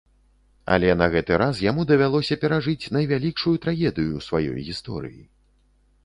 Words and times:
Але 0.75 0.87
на 1.01 1.07
гэты 1.15 1.33
раз 1.41 1.59
яму 1.65 1.83
давялося 1.91 2.37
перажыць 2.43 2.91
найвялікшую 2.97 3.53
трагедыю 3.67 4.11
ў 4.21 4.25
сваёй 4.29 4.65
гісторыі. 4.71 5.21